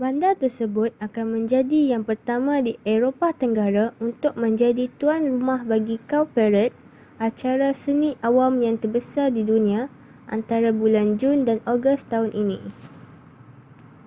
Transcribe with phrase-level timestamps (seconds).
[0.00, 6.72] bandar tersebut akan menjadi yang pertama di eropah tenggara untuk menjadi tuan rumah bagi cowparade
[7.28, 9.82] acara seni awam yang terbesar di dunia
[10.36, 12.56] antara bulan jun dan ogos tahun ini